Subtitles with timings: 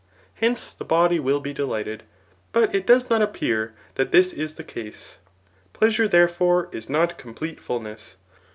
[0.33, 2.01] Hence, the body will be delighted;
[2.53, 5.19] but it does not appear that this is the case.
[5.73, 8.17] Pleasure, there forcj is not complete fulness.